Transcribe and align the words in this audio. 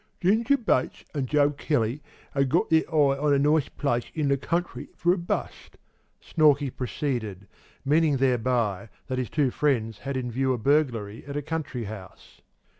"'Ginger 0.19 0.57
Bates 0.57 1.05
an' 1.13 1.27
Joe 1.27 1.51
Kelly 1.51 2.01
'ad 2.33 2.49
got 2.49 2.71
their 2.71 2.89
eye 2.89 3.19
on 3.19 3.35
a 3.35 3.37
nice 3.37 3.69
place 3.69 4.05
in 4.15 4.29
the 4.29 4.35
country 4.35 4.89
for 4.95 5.13
a 5.13 5.17
bust,' 5.19 5.77
Snorkey 6.19 6.71
proceeded, 6.71 7.47
meaning 7.85 8.17
thereby 8.17 8.89
that 9.05 9.19
his 9.19 9.29
two 9.29 9.51
friends 9.51 9.99
had 9.99 10.17
in 10.17 10.31
view 10.31 10.53
a 10.53 10.57
burglary 10.57 11.23
at 11.27 11.37
a 11.37 11.43
country 11.43 11.83
house. 11.83 12.41